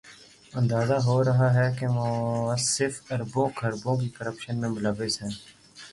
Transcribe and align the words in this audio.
اندازہ 0.53 0.93
ہو 1.05 1.17
رہا 1.23 1.49
ہے 1.53 1.67
کہ 1.79 1.87
موصوف 1.87 3.11
اربوں، 3.11 3.47
کھربوں 3.55 3.95
کی 3.97 4.09
کرپشن 4.09 4.55
میں 4.61 4.69
ملوث 4.69 5.21
ہیں۔ 5.21 5.33